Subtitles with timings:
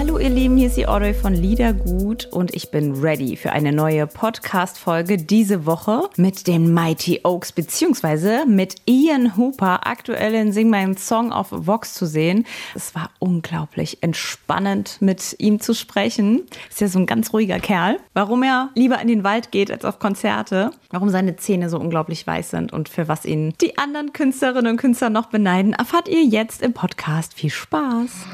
[0.00, 3.70] Hallo ihr Lieben, hier ist die Audrey von Liedergut und ich bin ready für eine
[3.70, 10.70] neue Podcast-Folge diese Woche mit den Mighty Oaks beziehungsweise mit Ian Hooper aktuell in Sing
[10.70, 12.46] meinen Song auf Vox zu sehen.
[12.74, 16.46] Es war unglaublich entspannend mit ihm zu sprechen.
[16.70, 17.98] Ist ja so ein ganz ruhiger Kerl.
[18.14, 22.26] Warum er lieber in den Wald geht als auf Konzerte, warum seine Zähne so unglaublich
[22.26, 26.24] weiß sind und für was ihn die anderen Künstlerinnen und Künstler noch beneiden, erfahrt ihr
[26.24, 27.34] jetzt im Podcast.
[27.34, 28.24] Viel Spaß!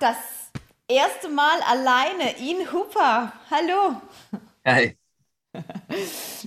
[0.00, 0.16] Das
[0.88, 2.38] erste Mal alleine.
[2.38, 4.00] Ian Hooper, hallo.
[4.66, 4.96] Hi.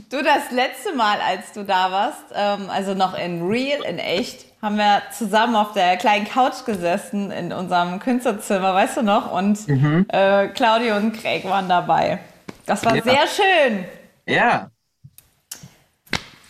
[0.09, 4.45] Du, das letzte Mal, als du da warst, ähm, also noch in real, in echt,
[4.61, 9.31] haben wir zusammen auf der kleinen Couch gesessen in unserem Künstlerzimmer, weißt du noch?
[9.31, 10.05] Und mhm.
[10.09, 12.19] äh, Claudio und Craig waren dabei.
[12.65, 13.03] Das war ja.
[13.03, 13.85] sehr schön.
[14.27, 14.69] Ja.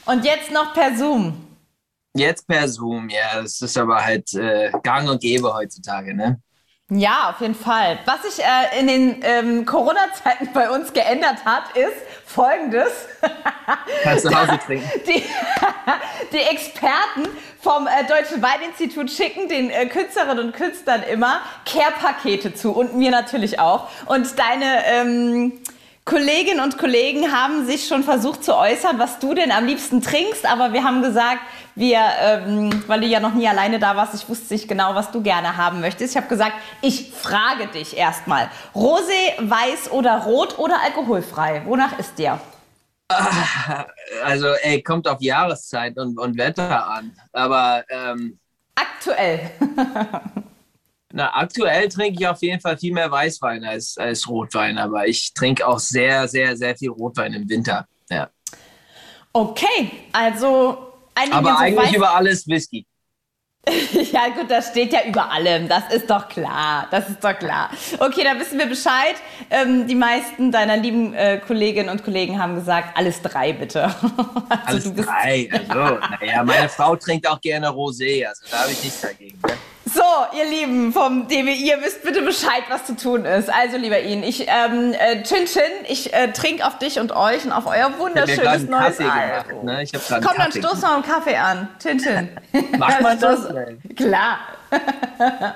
[0.06, 1.48] Und jetzt noch per Zoom.
[2.14, 3.42] Jetzt per Zoom, ja.
[3.42, 6.42] Das ist aber halt äh, gang und gäbe heutzutage, ne?
[6.92, 8.00] Ja, auf jeden Fall.
[8.06, 11.94] Was sich äh, in den ähm, Corona-Zeiten bei uns geändert hat, ist
[12.26, 12.92] folgendes.
[14.04, 14.90] Kannst du Hause trinken.
[15.08, 15.24] Die,
[16.32, 17.28] die Experten
[17.62, 23.12] vom äh, Deutschen Weininstitut schicken den äh, Künstlerinnen und Künstlern immer Care-Pakete zu und mir
[23.12, 23.88] natürlich auch.
[24.08, 25.60] Und deine ähm,
[26.06, 30.46] Kolleginnen und Kollegen haben sich schon versucht zu äußern, was du denn am liebsten trinkst,
[30.46, 31.42] aber wir haben gesagt,
[31.76, 35.12] wir, ähm, weil du ja noch nie alleine da warst, ich wusste nicht genau, was
[35.12, 36.12] du gerne haben möchtest.
[36.12, 38.50] Ich habe gesagt, ich frage dich erstmal.
[38.74, 41.62] Rosé, weiß oder rot oder alkoholfrei?
[41.66, 42.40] Wonach ist dir?
[43.08, 43.86] Ah,
[44.24, 47.12] also, ey, kommt auf Jahreszeit und, und Wetter an.
[47.32, 47.84] Aber.
[47.90, 48.40] Ähm,
[48.76, 49.52] Aktuell.
[51.12, 55.34] Na, aktuell trinke ich auf jeden Fall viel mehr Weißwein als, als Rotwein, aber ich
[55.34, 57.88] trinke auch sehr, sehr, sehr viel Rotwein im Winter.
[58.10, 58.30] Ja.
[59.34, 60.94] Okay, also
[61.32, 62.86] Aber eigentlich Weiß über alles Whisky.
[64.12, 65.68] ja, gut, das steht ja über allem.
[65.68, 66.88] Das ist doch klar.
[66.92, 67.70] Das ist doch klar.
[68.00, 69.16] Okay, da wissen wir Bescheid.
[69.50, 73.84] Ähm, die meisten deiner lieben äh, Kolleginnen und Kollegen haben gesagt, alles drei bitte.
[74.66, 75.50] also, alles drei.
[75.52, 78.26] Also, naja, meine Frau trinkt auch gerne Rosé.
[78.26, 79.40] Also da habe ich nichts dagegen.
[79.46, 79.54] Ne?
[79.94, 83.50] So, ihr Lieben vom DWI, ihr wisst bitte Bescheid, was zu tun ist.
[83.50, 87.46] Also, lieber Ihnen, ich, ähm, äh, Chin Chin, ich äh, trinke auf dich und euch
[87.46, 89.66] und auf euer wunderschönes neues Album.
[89.66, 89.86] Ne?
[90.10, 91.70] Komm, dann stoß noch einen Kaffee an.
[91.82, 92.30] Chin Chin.
[92.78, 93.48] Mach mal das.
[93.96, 94.40] Klar.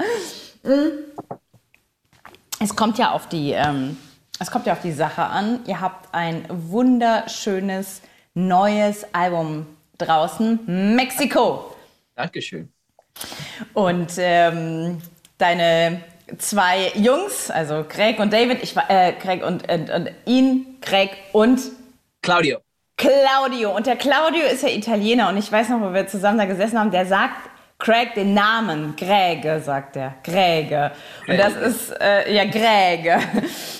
[2.59, 3.97] es kommt ja auf die, ähm,
[4.39, 5.59] es kommt ja auf die Sache an.
[5.67, 8.01] Ihr habt ein wunderschönes
[8.33, 9.67] neues Album
[9.99, 10.95] draußen.
[10.95, 11.75] Mexiko.
[12.15, 12.72] Dankeschön.
[13.73, 15.01] Und ähm,
[15.37, 16.01] deine
[16.37, 21.59] zwei Jungs, also Craig und David, ich äh, Craig und, und, und ihn, Craig und
[22.21, 22.59] Claudio.
[22.97, 23.75] Claudio.
[23.75, 26.79] Und der Claudio ist ja Italiener und ich weiß noch, wo wir zusammen da gesessen
[26.79, 28.95] haben, der sagt Craig den Namen.
[28.95, 30.15] Gräge, sagt er.
[30.23, 30.91] Gräge.
[31.27, 33.19] Und das ist, äh, ja, Gräge.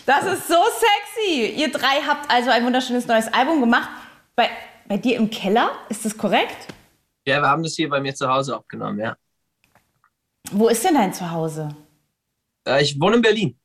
[0.05, 1.53] Das ist so sexy.
[1.55, 3.87] Ihr drei habt also ein wunderschönes neues Album gemacht.
[4.35, 4.49] Bei,
[4.87, 6.67] bei dir im Keller, ist das korrekt?
[7.25, 9.15] Ja, wir haben das hier bei mir zu Hause aufgenommen, ja.
[10.51, 11.69] Wo ist denn dein Zuhause?
[12.67, 13.57] Äh, ich wohne in Berlin.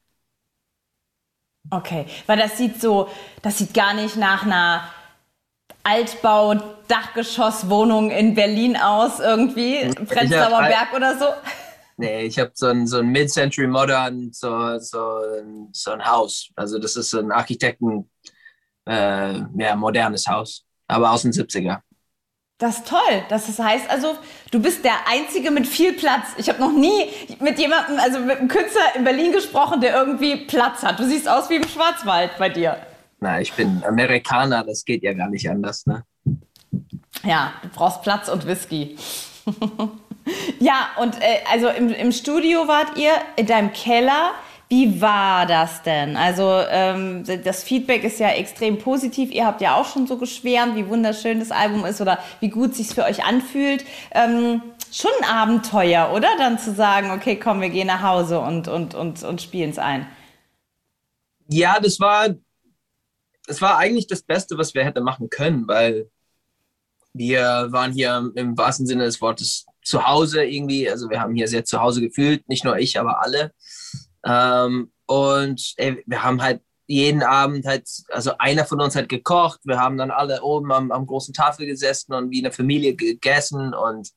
[1.70, 3.08] Okay, weil das sieht so,
[3.42, 4.88] das sieht gar nicht nach einer
[5.82, 9.90] Altbau-Dachgeschosswohnung in Berlin aus, irgendwie.
[10.06, 11.26] Prenzlauer Berg oder so.
[11.96, 15.20] Nee, ich habe so ein, so ein Mid-Century Modern, so, so,
[15.72, 16.48] so ein Haus.
[16.54, 18.08] Also, das ist ein Architekten,
[18.88, 21.82] äh, ja, modernes Haus, aber aus den 70er.
[22.58, 23.22] Das ist toll.
[23.28, 24.16] Das heißt also,
[24.50, 26.26] du bist der Einzige mit viel Platz.
[26.38, 27.08] Ich habe noch nie
[27.38, 30.98] mit jemandem, also mit einem Künstler in Berlin gesprochen, der irgendwie Platz hat.
[30.98, 32.76] Du siehst aus wie im Schwarzwald bei dir.
[33.20, 36.04] Na, ich bin Amerikaner, das geht ja gar nicht anders, ne?
[37.24, 38.96] Ja, du brauchst Platz und Whisky.
[40.58, 44.32] ja, und äh, also im, im Studio wart ihr in deinem Keller.
[44.70, 46.16] Wie war das denn?
[46.16, 49.30] Also ähm, das Feedback ist ja extrem positiv.
[49.30, 52.74] Ihr habt ja auch schon so geschwärmt, wie wunderschön das Album ist oder wie gut
[52.74, 53.84] sich für euch anfühlt.
[54.10, 54.60] Ähm,
[54.92, 56.28] schon ein Abenteuer, oder?
[56.36, 59.78] Dann zu sagen, okay, komm, wir gehen nach Hause und, und, und, und spielen es
[59.78, 60.06] ein.
[61.48, 62.28] Ja, das war,
[63.46, 66.10] das war eigentlich das Beste, was wir hätten machen können, weil
[67.14, 70.90] wir waren hier im wahrsten Sinne des Wortes zu Hause irgendwie.
[70.90, 73.52] Also wir haben hier sehr zu Hause gefühlt, nicht nur ich, aber alle.
[74.24, 79.60] Ähm, und ey, wir haben halt jeden Abend halt, also einer von uns hat gekocht,
[79.64, 83.74] wir haben dann alle oben am, am großen Tafel gesessen und wie eine Familie gegessen
[83.74, 84.10] und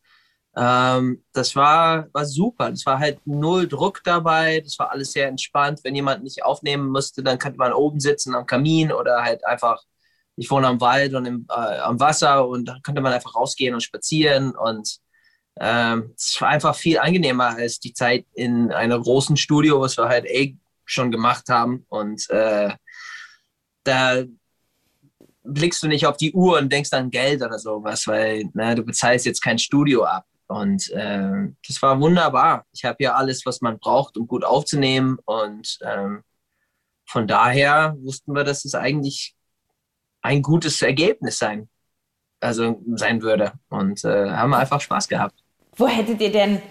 [0.56, 2.70] ähm, das war, war super.
[2.72, 4.60] Das war halt null Druck dabei.
[4.60, 5.80] Das war alles sehr entspannt.
[5.84, 9.82] Wenn jemand nicht aufnehmen musste, dann konnte man oben sitzen am Kamin oder halt einfach,
[10.36, 13.74] ich wohne am Wald und im, äh, am Wasser und da konnte man einfach rausgehen
[13.74, 15.00] und spazieren und
[15.62, 20.10] ähm, es war einfach viel angenehmer als die Zeit in einem großen Studio, was wir
[20.10, 22.72] halt eh schon gemacht haben und äh,
[23.84, 24.24] da
[25.44, 28.84] blickst du nicht auf die Uhr und denkst an Geld oder sowas, weil ne, du
[28.84, 30.26] bezahlst jetzt kein Studio ab.
[30.48, 32.66] Und äh, das war wunderbar.
[32.74, 35.18] Ich habe ja alles, was man braucht, um gut aufzunehmen.
[35.26, 36.24] Und ähm,
[37.06, 39.34] von daher wussten wir, dass es eigentlich
[40.22, 41.70] ein gutes Ergebnis sein,
[42.42, 43.54] also sein würde.
[43.70, 45.41] Und äh, haben einfach Spaß gehabt.
[45.76, 46.62] Wo hättet ihr denn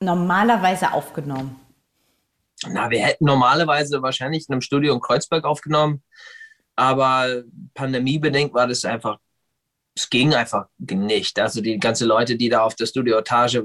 [0.00, 1.60] normalerweise aufgenommen?
[2.68, 6.02] Na, wir hätten normalerweise wahrscheinlich in einem Studio in Kreuzberg aufgenommen.
[6.76, 7.42] Aber
[7.74, 9.18] pandemiebedingt war das einfach
[9.94, 11.38] es ging einfach nicht.
[11.38, 13.64] Also die ganzen Leute, die da auf der Studioetage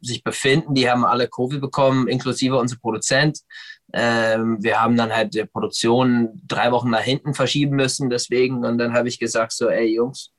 [0.00, 3.40] sich befinden, die haben alle Covid bekommen, inklusive unser Produzent.
[3.92, 8.64] Ähm, wir haben dann halt die Produktion drei Wochen nach hinten verschieben müssen, deswegen.
[8.64, 10.32] Und dann habe ich gesagt so, ey Jungs,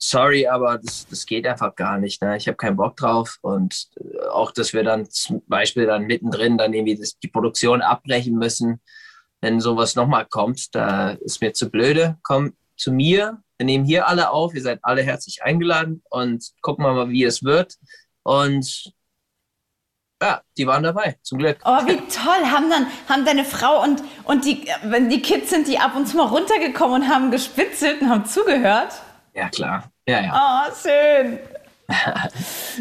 [0.00, 2.22] sorry, aber das, das geht einfach gar nicht.
[2.22, 2.36] Ne?
[2.36, 3.38] Ich habe keinen Bock drauf.
[3.42, 7.82] Und äh, auch, dass wir dann zum Beispiel dann mittendrin dann irgendwie das, die Produktion
[7.82, 8.80] abbrechen müssen,
[9.40, 12.18] wenn sowas nochmal kommt, da ist mir zu blöde.
[12.22, 16.84] Komm zu mir, wir nehmen hier alle auf, ihr seid alle herzlich eingeladen und gucken
[16.84, 17.76] wir mal, wie es wird.
[18.22, 18.92] Und
[20.22, 21.58] ja, die waren dabei, zum Glück.
[21.64, 22.50] Oh, wie toll.
[22.50, 26.06] Haben dann, haben deine Frau und, und die, wenn die Kids sind, die ab und
[26.06, 28.92] zu mal runtergekommen und haben gespitzelt und haben zugehört?
[29.34, 29.89] Ja, klar.
[30.08, 30.32] Ja, ja.
[30.34, 31.38] Oh, schön.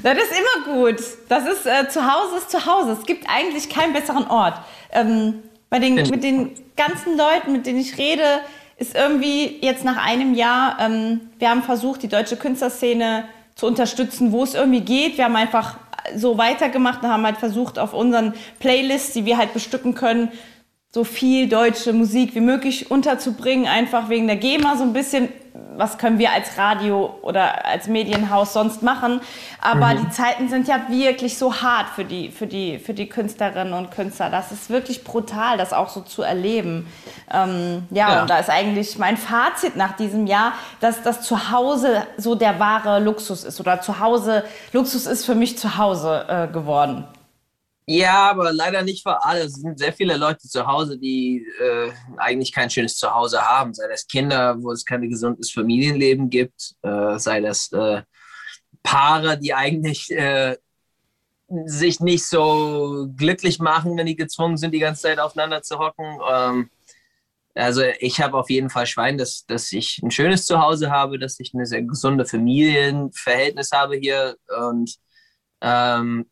[0.03, 0.97] das ist immer gut.
[1.27, 2.91] Das ist, äh, zu Hause ist zu Hause.
[2.99, 4.59] Es gibt eigentlich keinen besseren Ort.
[4.91, 8.41] Ähm, bei den, mit den ganzen Leuten, mit denen ich rede,
[8.77, 13.25] ist irgendwie jetzt nach einem Jahr, ähm, wir haben versucht, die deutsche Künstlerszene
[13.55, 15.17] zu unterstützen, wo es irgendwie geht.
[15.17, 15.77] Wir haben einfach
[16.15, 20.31] so weitergemacht und haben halt versucht, auf unseren Playlists, die wir halt bestücken können,
[20.91, 25.29] so viel deutsche Musik wie möglich unterzubringen, einfach wegen der GEMA so ein bisschen
[25.79, 29.21] was können wir als Radio oder als Medienhaus sonst machen.
[29.61, 30.05] Aber mhm.
[30.05, 33.91] die Zeiten sind ja wirklich so hart für die, für, die, für die Künstlerinnen und
[33.91, 34.29] Künstler.
[34.29, 36.87] Das ist wirklich brutal, das auch so zu erleben.
[37.31, 42.03] Ähm, ja, ja, und da ist eigentlich mein Fazit nach diesem Jahr, dass das Zuhause
[42.17, 43.59] so der wahre Luxus ist.
[43.59, 44.43] Oder Zuhause,
[44.73, 47.05] Luxus ist für mich zu Hause äh, geworden.
[47.91, 49.45] Ja, aber leider nicht für alle.
[49.45, 53.73] Es sind sehr viele Leute zu Hause, die äh, eigentlich kein schönes Zuhause haben.
[53.73, 58.03] Sei das Kinder, wo es kein gesundes Familienleben gibt, äh, sei das äh,
[58.83, 60.57] Paare, die eigentlich äh,
[61.65, 66.19] sich nicht so glücklich machen, wenn die gezwungen sind, die ganze Zeit aufeinander zu hocken.
[66.31, 66.69] Ähm,
[67.55, 71.39] also ich habe auf jeden Fall Schwein, dass, dass ich ein schönes Zuhause habe, dass
[71.39, 74.95] ich eine sehr gesunde Familienverhältnis habe hier und
[75.61, 76.27] ähm,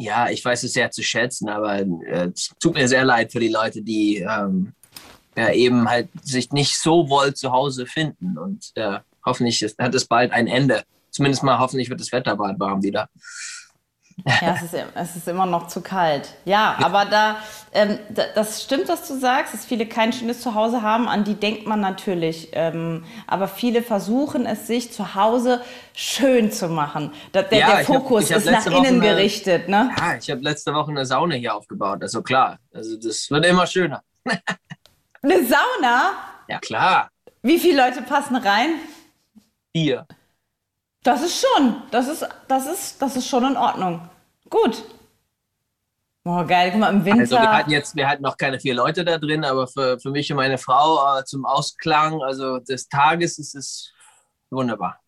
[0.00, 3.40] ja, ich weiß es sehr zu schätzen, aber äh, es tut mir sehr leid für
[3.40, 4.72] die Leute, die ähm,
[5.36, 8.38] ja, eben halt sich nicht so wohl zu Hause finden.
[8.38, 10.84] Und äh, hoffentlich ist, hat es bald ein Ende.
[11.10, 13.08] Zumindest mal hoffentlich wird das Wetter bald warm wieder.
[14.26, 16.34] Ja, es ist, es ist immer noch zu kalt.
[16.44, 17.36] Ja, aber da,
[17.72, 17.98] ähm,
[18.34, 21.08] das stimmt, was du sagst, dass viele kein schönes Zuhause haben.
[21.08, 22.48] An die denkt man natürlich.
[22.52, 25.62] Ähm, aber viele versuchen es sich zu Hause
[25.94, 27.12] schön zu machen.
[27.34, 29.68] Der, ja, der Fokus hab, ist nach innen eine, gerichtet.
[29.68, 29.90] Ne?
[29.98, 32.02] Ja, ich habe letzte Woche eine Sauna hier aufgebaut.
[32.02, 34.02] Also klar, also das wird immer schöner.
[35.22, 36.12] eine Sauna?
[36.48, 37.10] Ja, klar.
[37.42, 38.70] Wie viele Leute passen rein?
[39.72, 40.06] Vier.
[41.02, 44.08] Das ist schon, das ist, das ist, das ist schon in Ordnung.
[44.50, 44.84] Gut.
[46.24, 47.20] Oh, geil, guck mal, im Winter.
[47.20, 50.10] Also wir hatten jetzt, wir hatten noch keine vier Leute da drin, aber für, für
[50.10, 53.92] mich und meine Frau äh, zum Ausklang, also des Tages ist es
[54.50, 55.00] wunderbar.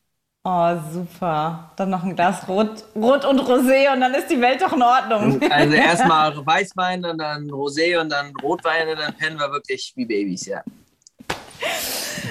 [0.45, 1.71] Oh, super.
[1.77, 4.83] Dann noch ein Glas Rot, Rot und Rosé und dann ist die Welt doch in
[4.83, 5.41] Ordnung.
[5.51, 10.07] Also erstmal Weißwein und dann Rosé und dann Rotwein und dann pennen wir wirklich wie
[10.07, 10.63] Babys, ja.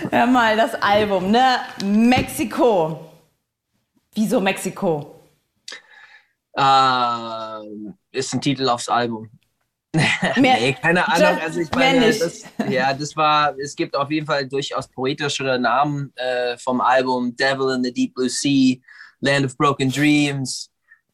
[0.09, 1.59] Hör mal, das Album, ne?
[1.85, 3.10] Mexiko.
[4.13, 5.21] Wieso Mexiko?
[6.53, 7.61] Äh,
[8.11, 9.29] ist ein Titel aufs Album.
[9.93, 11.41] Mehr, nee, keine Ahnung.
[11.41, 16.13] Also ich meine, das, ja, das war, es gibt auf jeden Fall durchaus poetischere Namen
[16.15, 18.77] äh, vom Album Devil in the Deep Blue Sea,
[19.19, 20.71] Land of Broken Dreams.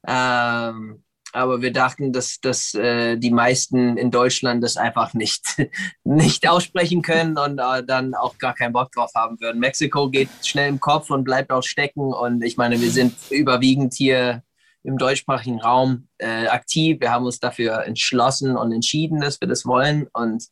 [0.07, 1.03] Ähm,
[1.38, 5.44] aber wir dachten, dass, dass äh, die meisten in Deutschland das einfach nicht,
[6.03, 9.60] nicht aussprechen können und äh, dann auch gar keinen Bock drauf haben würden.
[9.60, 13.94] Mexiko geht schnell im Kopf und bleibt auch stecken und ich meine, wir sind überwiegend
[13.94, 14.44] hier
[14.84, 16.98] im deutschsprachigen Raum äh, aktiv.
[17.00, 20.44] Wir haben uns dafür entschlossen und entschieden, dass wir das wollen und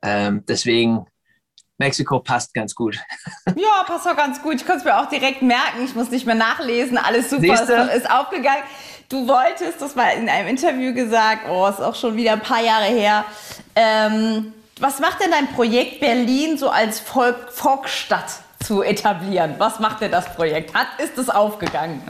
[0.00, 1.06] Ähm, deswegen
[1.78, 2.98] Mexiko passt ganz gut.
[3.56, 4.56] Ja, passt auch ganz gut.
[4.56, 5.84] Ich konnte es mir auch direkt merken.
[5.84, 6.98] Ich muss nicht mehr nachlesen.
[6.98, 8.62] Alles super ist, ist, aufgegangen.
[9.08, 12.62] Du wolltest, das war in einem Interview gesagt, oh, ist auch schon wieder ein paar
[12.62, 13.24] Jahre her.
[13.74, 19.54] Ähm, was macht denn dein Projekt Berlin so als Volk Volksstadt zu etablieren?
[19.56, 20.74] Was macht denn das Projekt?
[20.74, 22.02] Hat, ist es aufgegangen?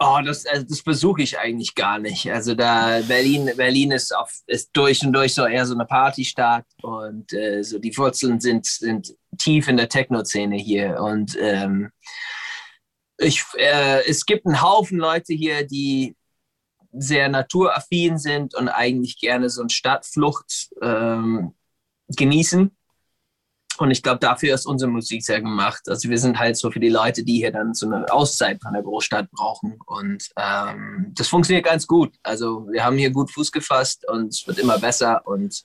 [0.00, 2.30] Oh, das, also das besuche ich eigentlich gar nicht.
[2.30, 6.66] Also da Berlin, Berlin ist, auf, ist durch und durch so eher so eine Partystadt
[6.82, 11.00] und äh, so die Wurzeln sind, sind tief in der Techno-Szene hier.
[11.00, 11.92] Und ähm,
[13.18, 16.16] ich, äh, es gibt einen Haufen Leute hier, die
[16.96, 21.54] sehr naturaffin sind und eigentlich gerne so eine Stadtflucht ähm,
[22.08, 22.76] genießen.
[23.76, 25.88] Und ich glaube, dafür ist unsere Musik sehr gemacht.
[25.88, 28.72] Also wir sind halt so für die Leute, die hier dann so eine Auszeit von
[28.72, 29.78] der Großstadt brauchen.
[29.86, 32.14] Und ähm, das funktioniert ganz gut.
[32.22, 35.26] Also wir haben hier gut Fuß gefasst und es wird immer besser.
[35.26, 35.64] Und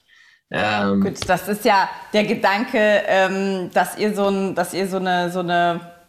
[0.49, 4.97] ähm, gut, das ist ja der Gedanke, ähm, dass ihr so, ein, dass ihr so
[4.97, 5.99] eine, so eine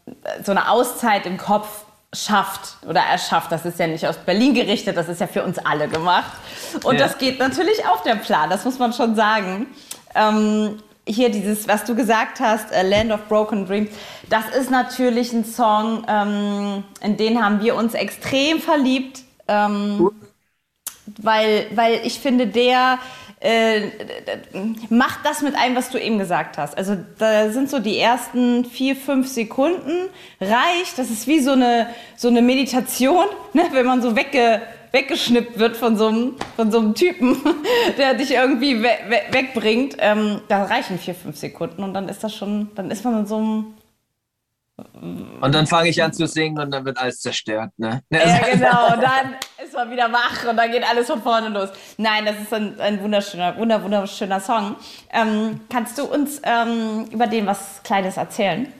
[0.44, 3.52] so eine Auszeit im Kopf schafft oder erschafft.
[3.52, 6.32] Das ist ja nicht aus Berlin gerichtet, das ist ja für uns alle gemacht.
[6.82, 7.06] Und ja.
[7.06, 9.66] das geht natürlich auf der Plan, das muss man schon sagen.
[10.14, 13.90] Ähm, hier dieses, was du gesagt hast, Land of Broken Dreams,
[14.28, 20.10] das ist natürlich ein Song, ähm, in den haben wir uns extrem verliebt, ähm,
[21.18, 22.98] weil, weil ich finde, der
[23.40, 23.88] äh,
[24.90, 26.76] macht das mit einem, was du eben gesagt hast.
[26.76, 30.98] Also da sind so die ersten vier, fünf Sekunden reicht.
[30.98, 33.62] Das ist wie so eine, so eine Meditation, ne?
[33.72, 34.60] wenn man so wegge,
[34.92, 37.36] weggeschnippt wird von so einem, von so einem Typen,
[37.98, 39.96] der dich irgendwie we we wegbringt.
[39.98, 43.26] Ähm, da reichen vier, fünf Sekunden und dann ist das schon, dann ist man in
[43.26, 43.74] so einem
[45.40, 47.70] und dann fange ich an zu singen und dann wird alles zerstört.
[47.76, 48.02] Ne?
[48.10, 48.94] Ja, genau.
[48.94, 51.70] Und dann ist man wieder wach und dann geht alles von vorne los.
[51.96, 54.76] Nein, das ist ein, ein wunderschöner, wunder, wunderschöner Song.
[55.10, 58.72] Ähm, kannst du uns ähm, über den was Kleines erzählen?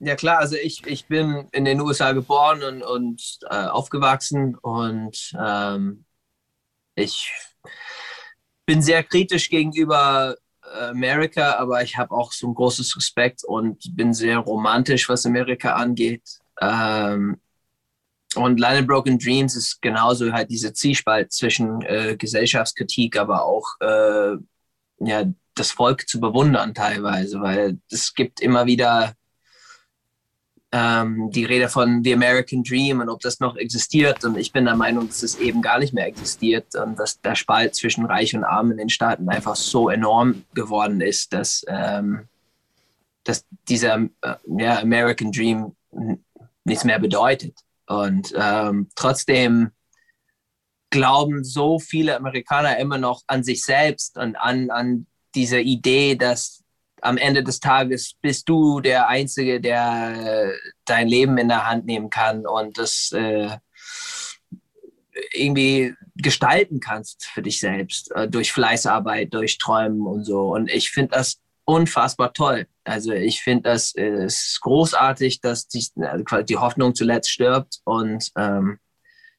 [0.00, 5.32] Ja klar, also ich, ich bin in den USA geboren und, und äh, aufgewachsen und
[5.38, 6.04] ähm,
[6.94, 7.32] ich
[8.64, 10.36] bin sehr kritisch gegenüber
[10.72, 15.74] Amerika, aber ich habe auch so ein großes Respekt und bin sehr romantisch, was Amerika
[15.74, 16.22] angeht.
[16.60, 17.40] Ähm,
[18.34, 24.36] und Line Broken Dreams ist genauso halt diese Zielspalt zwischen äh, Gesellschaftskritik, aber auch äh,
[25.00, 29.14] ja, das Volk zu bewundern teilweise, weil es gibt immer wieder
[30.70, 34.24] ähm, die Rede von The American Dream und ob das noch existiert.
[34.24, 37.34] Und ich bin der Meinung, dass es eben gar nicht mehr existiert und dass der
[37.34, 42.28] Spalt zwischen Reich und Arm in den Staaten einfach so enorm geworden ist, dass, ähm,
[43.24, 45.74] dass dieser äh, ja, American Dream
[46.64, 47.58] nichts mehr bedeutet.
[47.86, 49.70] Und ähm, trotzdem
[50.90, 56.62] glauben so viele Amerikaner immer noch an sich selbst und an, an diese Idee, dass
[57.02, 61.86] am Ende des Tages bist du der Einzige, der äh, dein Leben in der Hand
[61.86, 63.50] nehmen kann und das äh,
[65.32, 70.54] irgendwie gestalten kannst für dich selbst, äh, durch Fleißarbeit, durch Träumen und so.
[70.54, 72.66] Und ich finde das unfassbar toll.
[72.84, 78.30] Also ich finde das äh, ist großartig, dass die, also die Hoffnung zuletzt stirbt und
[78.36, 78.78] ähm,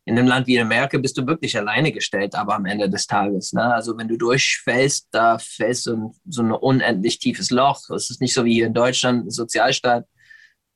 [0.09, 3.53] in einem Land wie Amerika bist du wirklich alleine gestellt, aber am Ende des Tages.
[3.53, 3.61] Ne?
[3.61, 7.87] Also wenn du durchfällst, da fällst du in so ein unendlich tiefes Loch.
[7.91, 10.07] Es ist nicht so wie hier in Deutschland, Sozialstaat.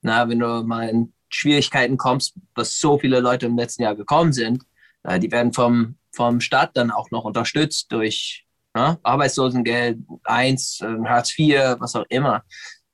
[0.04, 4.34] Na, wenn du mal in Schwierigkeiten kommst, was so viele Leute im letzten Jahr gekommen
[4.34, 4.64] sind,
[5.02, 9.00] äh, die werden vom, vom Staat dann auch noch unterstützt durch ne?
[9.02, 12.44] Arbeitslosengeld 1, äh, Hartz IV, was auch immer.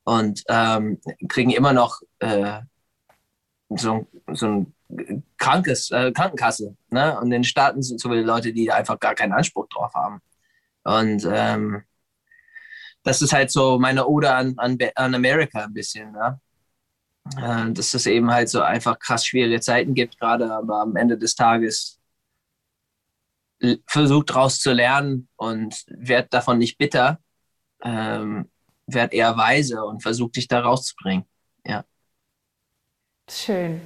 [0.06, 2.62] Und ähm, kriegen immer noch äh,
[3.68, 4.74] so, so ein
[5.38, 6.76] krankes, äh, Krankenkasse.
[6.90, 7.18] Ne?
[7.18, 10.22] Und in den Staaten sind so viele Leute, die einfach gar keinen Anspruch drauf haben.
[10.84, 11.84] Und ähm,
[13.04, 16.12] das ist halt so meine Ode an, an, an Amerika ein bisschen.
[16.12, 16.40] Ne?
[17.38, 21.18] Äh, dass es eben halt so einfach krass schwierige Zeiten gibt gerade, aber am Ende
[21.18, 22.00] des Tages
[23.88, 27.20] versucht daraus zu lernen und werd davon nicht bitter,
[27.84, 28.50] ähm,
[28.88, 31.26] werd eher weise und versucht dich da rauszubringen.
[31.66, 31.84] Ja.
[33.30, 33.82] Schön.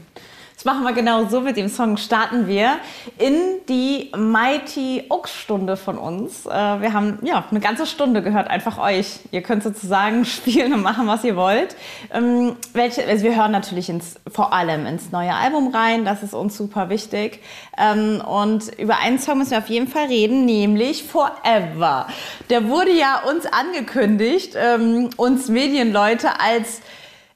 [0.63, 1.41] Das machen wir genau so.
[1.41, 2.77] Mit dem Song starten wir
[3.17, 3.33] in
[3.67, 6.45] die Mighty Oaks Stunde von uns.
[6.45, 9.19] Äh, wir haben ja eine ganze Stunde gehört, einfach euch.
[9.31, 11.75] Ihr könnt sozusagen spielen und machen, was ihr wollt.
[12.13, 16.05] Ähm, also wir hören natürlich ins, vor allem ins neue Album rein.
[16.05, 17.41] Das ist uns super wichtig.
[17.77, 22.07] Ähm, und über einen Song müssen wir auf jeden Fall reden, nämlich Forever.
[22.49, 26.79] Der wurde ja uns angekündigt, ähm, uns Medienleute, als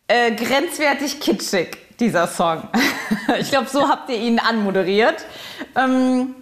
[0.07, 2.67] äh, grenzwertig kitschig dieser Song.
[3.39, 5.25] ich glaube, so habt ihr ihn anmoderiert.
[5.75, 6.35] Ähm,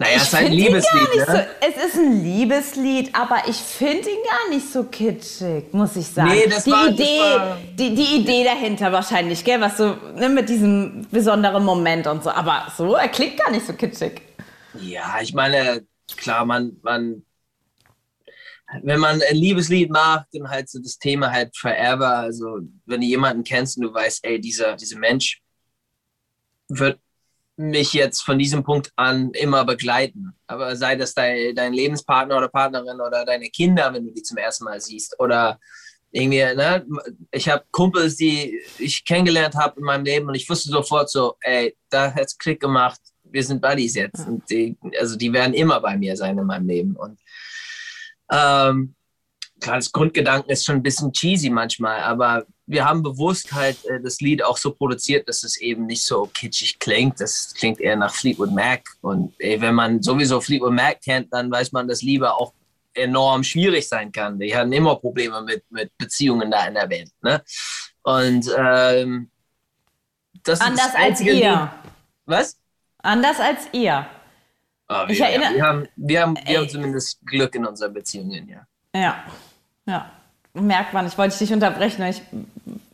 [0.00, 1.24] Naja, es ist ein Liebeslied, ne?
[1.26, 6.06] so, es ist ein Liebeslied, aber ich finde ihn gar nicht so kitschig, muss ich
[6.06, 6.30] sagen.
[6.30, 9.96] Nee, das die war- das Idee, war- die, die Idee dahinter wahrscheinlich, gell, was so
[10.14, 12.30] ne, mit diesem besonderen Moment und so.
[12.30, 14.22] Aber so, er klingt gar nicht so kitschig.
[14.80, 15.84] Ja, ich meine,
[16.16, 17.24] klar, man, man,
[18.82, 23.06] wenn man ein Liebeslied macht und halt so das Thema halt forever, also wenn du
[23.06, 25.40] jemanden kennst und du weißt, ey, dieser, dieser Mensch
[26.68, 27.00] wird
[27.56, 30.32] mich jetzt von diesem Punkt an immer begleiten.
[30.46, 34.36] Aber sei das dein, dein Lebenspartner oder Partnerin oder deine Kinder, wenn du die zum
[34.36, 35.58] ersten Mal siehst oder
[36.10, 36.86] irgendwie, ne,
[37.32, 41.36] ich habe Kumpels, die ich kennengelernt habe in meinem Leben und ich wusste sofort so,
[41.40, 44.26] ey, da hat's Klick gemacht, wir sind Buddies jetzt.
[44.26, 46.96] Und die, also die werden immer bei mir sein in meinem Leben.
[46.96, 47.18] Und
[48.30, 48.94] ähm,
[49.60, 54.00] klar, das Grundgedanken ist schon ein bisschen cheesy manchmal, aber wir haben bewusst halt äh,
[54.00, 57.18] das Lied auch so produziert, dass es eben nicht so kitschig klingt.
[57.20, 58.82] Das klingt eher nach Fleetwood Mac.
[59.00, 62.52] Und ey, wenn man sowieso Fleetwood Mac kennt, dann weiß man, dass Liebe auch
[62.94, 64.38] enorm schwierig sein kann.
[64.38, 67.10] Die hatten immer Probleme mit, mit Beziehungen da in der Band.
[67.22, 67.42] Ne?
[68.02, 69.30] Und ähm,
[70.42, 71.32] das Anders ist das als ihr.
[71.34, 71.68] Lied-
[72.26, 72.58] Was?
[72.98, 74.06] Anders als ihr.
[75.08, 76.54] Ich wir, erinnere- wir haben, wir haben, wir Ey.
[76.56, 78.66] haben zumindest Glück in unseren Beziehungen, ja.
[78.98, 79.16] Ja,
[79.86, 80.10] ja.
[80.54, 82.02] Merkt man, ich wollte dich nicht unterbrechen.
[82.06, 82.22] Ich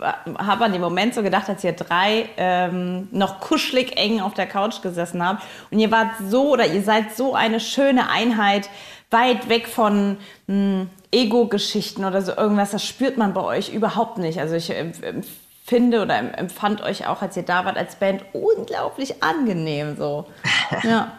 [0.00, 4.46] habe an dem Moment so gedacht, als ihr drei ähm, noch kuschelig eng auf der
[4.46, 5.42] Couch gesessen habt.
[5.70, 8.68] Und ihr wart so oder ihr seid so eine schöne Einheit,
[9.10, 12.72] weit weg von mh, Ego-Geschichten oder so irgendwas.
[12.72, 14.40] Das spürt man bei euch überhaupt nicht.
[14.40, 18.24] Also ich ähm, empfinde oder em- empfand euch auch, als ihr da wart, als Band
[18.32, 19.96] unglaublich angenehm.
[19.96, 20.26] So.
[20.82, 21.12] Ja,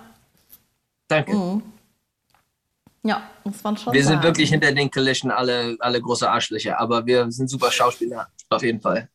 [1.07, 1.33] Danke.
[1.35, 1.61] Mhm.
[3.03, 4.15] ja, muss man schon Wir sagen.
[4.15, 8.63] sind wirklich hinter den Kulissen alle, alle große Arschlöcher, aber wir sind super Schauspieler, auf
[8.63, 9.07] jeden Fall.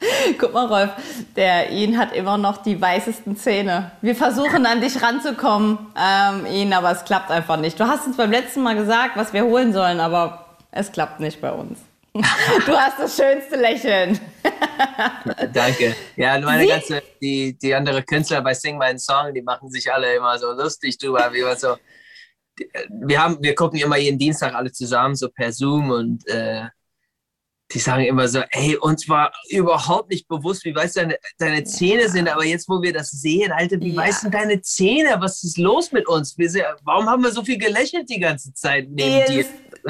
[0.38, 0.90] Guck mal, Rolf,
[1.36, 3.92] der Ian hat immer noch die weißesten Zähne.
[4.00, 7.78] Wir versuchen an dich ranzukommen, ähm, Ian, aber es klappt einfach nicht.
[7.78, 11.40] Du hast uns beim letzten Mal gesagt, was wir holen sollen, aber es klappt nicht
[11.40, 11.78] bei uns.
[12.66, 14.20] Du hast das schönste Lächeln.
[15.52, 15.96] Danke.
[16.16, 19.90] Ja, meine Sie- ganze, die, die andere Künstler bei Sing meinen Song, die machen sich
[19.92, 21.32] alle immer so lustig drüber.
[21.32, 21.76] Wie wir, so,
[22.90, 26.66] wir, haben, wir gucken immer jeden Dienstag alle zusammen, so per Zoom und äh,
[27.72, 32.08] die sagen immer so, ey, uns war überhaupt nicht bewusst, wie weiß deine, deine Zähne
[32.08, 34.02] sind, aber jetzt, wo wir das sehen, Alter, wie Ja.
[34.02, 35.16] weiß denn deine Zähne?
[35.20, 36.36] Was ist los mit uns?
[36.36, 39.46] Wir warum haben wir so viel gelächelt die ganze Zeit neben dir?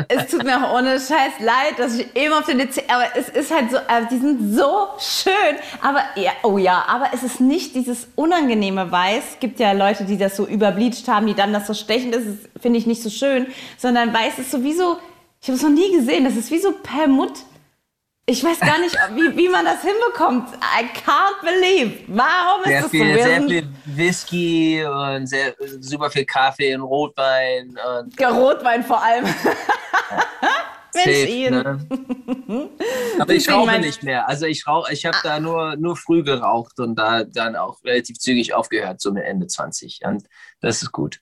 [0.08, 3.28] Es, tut mir auch ohne Scheiß leid, dass ich immer auf den Zähne, aber es
[3.28, 7.40] ist halt so, äh, die sind so schön, aber ja, oh ja, aber es ist
[7.40, 9.22] nicht dieses unangenehme Weiß.
[9.34, 12.22] Es gibt ja Leute, die das so überbleached haben, die dann das so stechen, das
[12.60, 14.96] finde ich nicht so schön, sondern Weiß ist so wie so,
[15.42, 17.32] ich habe es noch nie gesehen, das ist wie so Permut.
[18.24, 20.48] Ich weiß gar nicht, wie, wie man das hinbekommt.
[20.54, 22.04] I can't believe.
[22.06, 23.16] Warum ist Sehr das viel, so?
[23.16, 29.24] Wir sehr viel Whisky und sehr, super viel Kaffee und Rotwein und Rotwein vor allem.
[30.94, 31.54] Mensch, safe, Ian.
[32.46, 32.70] ne?
[33.18, 34.28] Aber ich rauche nicht mehr.
[34.28, 38.18] Also ich rauche, ich habe da nur, nur früh geraucht und da dann auch relativ
[38.18, 40.00] zügig aufgehört, so mit Ende 20.
[40.04, 40.26] Und
[40.60, 41.20] das ist gut.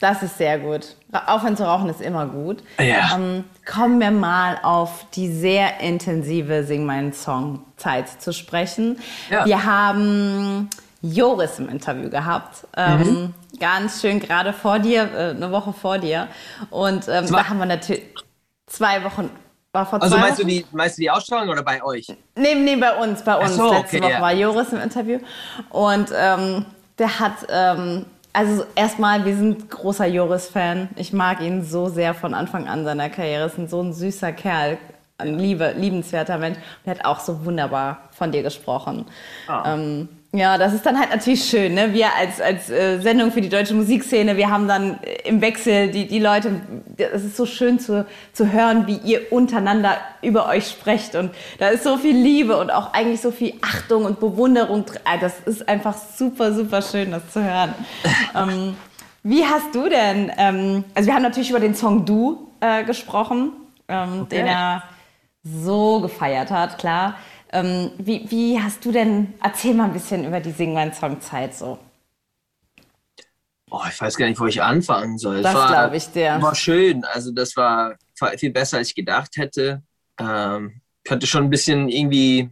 [0.00, 0.94] Das ist sehr gut.
[1.26, 2.62] Aufhören zu rauchen ist immer gut.
[2.78, 3.16] Ja.
[3.16, 9.00] Ähm, kommen wir mal auf die sehr intensive Sing meinen Song Zeit zu sprechen.
[9.28, 9.44] Ja.
[9.44, 10.70] Wir haben
[11.02, 12.66] Joris im Interview gehabt.
[12.76, 16.28] Ähm, Ganz schön gerade vor dir, äh, eine Woche vor dir.
[16.70, 18.02] Und ähm, da haben wir natürlich
[18.66, 19.30] zwei Wochen.
[19.72, 20.48] War vor Also zwei meinst du, Wochen?
[20.48, 22.06] die, meinst du die Ausstrahlung oder bei euch?
[22.36, 23.56] Nee, nee, bei uns, bei uns.
[23.56, 24.20] so, Letzte okay, Woche ja.
[24.20, 25.18] war Joris im Interview.
[25.70, 26.66] Und ähm,
[26.98, 30.90] der hat, ähm, also erstmal, wir sind großer Joris-Fan.
[30.96, 33.46] Ich mag ihn so sehr von Anfang an seiner Karriere.
[33.46, 34.78] Ist ein so ein süßer Kerl,
[35.18, 36.58] ein liebe, liebenswerter Mensch.
[36.58, 39.06] Und er hat auch so wunderbar von dir gesprochen.
[39.46, 39.74] Ah.
[39.74, 41.72] Ähm, ja, das ist dann halt natürlich schön.
[41.72, 41.94] Ne?
[41.94, 45.90] Wir als, als äh, Sendung für die deutsche Musikszene, wir haben dann äh, im Wechsel
[45.90, 46.60] die, die Leute,
[46.98, 51.14] es ist so schön zu, zu hören, wie ihr untereinander über euch sprecht.
[51.14, 54.84] Und da ist so viel Liebe und auch eigentlich so viel Achtung und Bewunderung.
[55.04, 57.74] Ah, Das ist einfach super, super schön, das zu hören.
[58.36, 58.76] ähm,
[59.22, 63.52] wie hast du denn, ähm, also wir haben natürlich über den Song Du äh, gesprochen,
[63.88, 64.82] ähm, den er
[65.42, 67.14] so gefeiert hat, klar.
[67.50, 71.20] Ähm, wie, wie hast du denn, erzähl mal ein bisschen über die Sing mein Song
[71.20, 71.78] Zeit so.
[73.70, 75.42] Oh, ich weiß gar nicht, wo ich anfangen soll.
[75.42, 76.38] Das Es war- glaub ich dir.
[76.40, 77.04] War schön.
[77.04, 77.96] Also das war
[78.36, 79.82] viel besser, als ich gedacht hätte.
[80.18, 82.50] Ähm, ich hatte schon ein bisschen irgendwie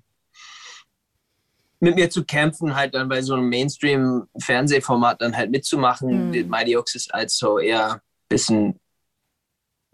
[1.80, 6.30] mit mir zu kämpfen, halt dann bei so einem Mainstream-Fernsehformat dann halt mitzumachen.
[6.30, 6.48] Mhm.
[6.48, 8.80] Mighty Oaks ist als so eher ein bisschen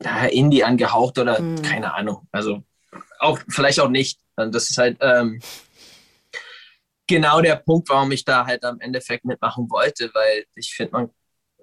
[0.02, 1.62] ja, Indie angehaucht oder Mhm.
[1.62, 2.26] keine Ahnung.
[2.32, 2.62] Also
[3.20, 4.18] auch vielleicht auch nicht.
[4.36, 5.40] Und Das ist halt, ähm,
[7.06, 11.10] genau der Punkt, warum ich da halt am Endeffekt mitmachen wollte, weil ich finde, man,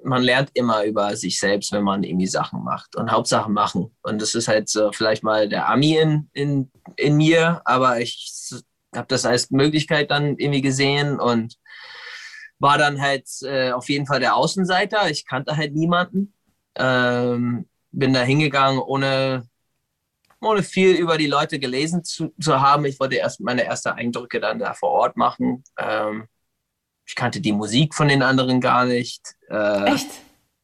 [0.03, 3.95] man lernt immer über sich selbst, wenn man irgendwie Sachen macht und Hauptsache machen.
[4.01, 8.31] Und das ist halt so vielleicht mal der Ami in, in, in mir, aber ich
[8.95, 11.55] habe das als Möglichkeit dann irgendwie gesehen und
[12.59, 15.09] war dann halt äh, auf jeden Fall der Außenseiter.
[15.09, 16.33] Ich kannte halt niemanden.
[16.75, 19.47] Ähm, bin da hingegangen, ohne
[20.41, 22.85] ohne viel über die Leute gelesen zu, zu haben.
[22.85, 25.63] Ich wollte erst meine ersten Eindrücke dann da vor Ort machen.
[25.77, 26.27] Ähm,
[27.05, 29.35] ich kannte die Musik von den anderen gar nicht.
[29.49, 30.09] Äh, Echt?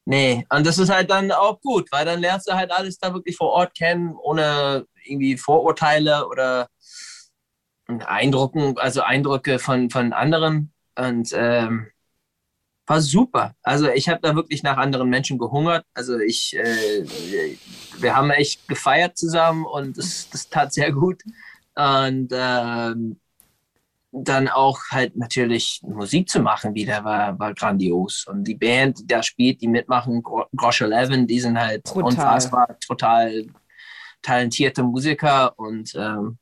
[0.04, 3.12] Nee, und das ist halt dann auch gut, weil dann lernst du halt alles da
[3.12, 6.68] wirklich vor Ort kennen, ohne irgendwie Vorurteile oder
[7.88, 10.72] Eindrücken, also Eindrücke von, von anderen.
[10.96, 11.88] Und ähm,
[12.86, 13.54] war super.
[13.62, 15.84] Also ich habe da wirklich nach anderen Menschen gehungert.
[15.94, 17.04] Also ich, äh,
[17.98, 21.22] wir haben echt gefeiert zusammen und das, das tat sehr gut.
[21.74, 23.20] Und ähm,
[24.12, 28.26] dann auch halt natürlich Musik zu machen wieder war, war grandios.
[28.26, 32.04] Und die Band, die da spielt, die mitmachen, Grosh Eleven, die sind halt Brutal.
[32.04, 33.46] unfassbar, total
[34.22, 36.38] talentierte Musiker und ähm,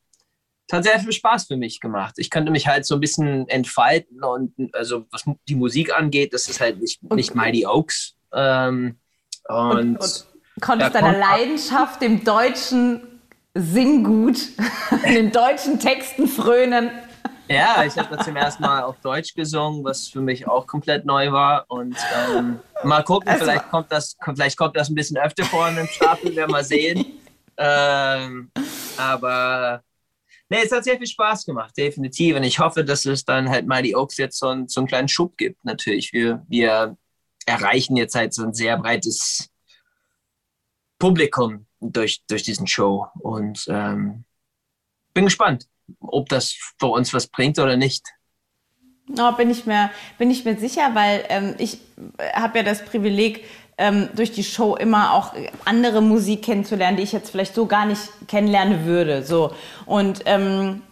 [0.67, 2.15] es hat sehr viel Spaß für mich gemacht.
[2.17, 6.49] Ich könnte mich halt so ein bisschen entfalten und also was die Musik angeht, das
[6.49, 8.15] ist halt nicht, nicht Mighty Oaks.
[8.33, 8.97] Ähm,
[9.49, 10.27] und, und, und
[10.61, 13.21] konntest deiner Leidenschaft, dem deutschen
[13.55, 14.39] Singgut,
[15.05, 16.91] den deutschen Texten frönen.
[17.49, 21.05] Ja, ich habe da zum ersten Mal auf Deutsch gesungen, was für mich auch komplett
[21.05, 21.67] neu war.
[21.69, 21.95] Und
[22.35, 25.77] ähm, mal gucken, also, vielleicht, kommt das, vielleicht kommt das ein bisschen öfter vor in
[25.77, 27.05] dem Staffel, werden wir sehen.
[27.57, 28.51] Ähm,
[28.97, 29.85] aber
[30.51, 32.37] Nee, es hat sehr viel Spaß gemacht, definitiv.
[32.37, 35.09] Und ich hoffe, dass es dann halt Mighty Oaks jetzt so, einen, so einen kleinen
[35.09, 36.13] Schub gibt, natürlich.
[36.13, 36.97] Wir, wir
[37.47, 39.51] erreichen jetzt halt so ein sehr breites
[40.99, 43.07] Publikum durch, durch diesen Show.
[43.21, 44.25] Und ähm,
[45.15, 45.67] bin gespannt,
[46.01, 48.07] ob das für uns was bringt oder nicht.
[49.19, 51.79] Oh, bin, ich mir, bin ich mir sicher, weil ähm, ich
[52.35, 53.45] habe ja das Privileg,
[53.79, 55.33] ähm, durch die Show immer auch
[55.65, 59.23] andere Musik kennenzulernen, die ich jetzt vielleicht so gar nicht kennenlernen würde.
[59.23, 59.53] So.
[59.87, 60.83] Und ähm,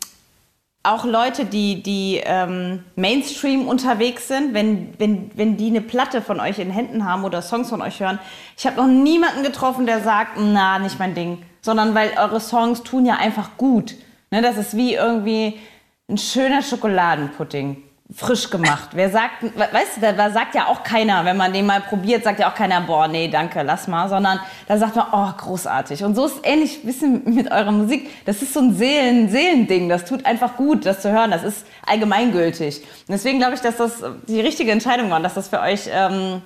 [0.82, 6.40] auch Leute, die, die ähm, Mainstream unterwegs sind, wenn, wenn, wenn die eine Platte von
[6.40, 8.18] euch in Händen haben oder Songs von euch hören,
[8.56, 11.42] ich habe noch niemanden getroffen, der sagt, na, nicht mein Ding.
[11.60, 13.94] Sondern weil eure Songs tun ja einfach gut.
[14.32, 15.60] Ne, das ist wie irgendwie
[16.08, 17.76] ein schöner Schokoladenpudding
[18.14, 18.90] frisch gemacht.
[18.92, 22.40] Wer sagt, weißt du, da sagt ja auch keiner, wenn man den mal probiert, sagt
[22.40, 26.04] ja auch keiner, boah, nee, danke, lass mal, sondern da sagt man, oh, großartig.
[26.04, 28.10] Und so ist es ähnlich ein bisschen mit eurer Musik.
[28.24, 29.88] Das ist so ein Seelen, Seelending.
[29.88, 31.30] Das tut einfach gut, das zu hören.
[31.30, 32.78] Das ist allgemeingültig.
[32.78, 36.42] Und deswegen glaube ich, dass das die richtige Entscheidung war, dass das für euch, ähm,